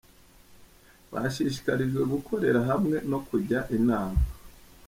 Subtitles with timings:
[1.11, 4.19] Bashishikarijwe gukorera hamwe no kujya inama.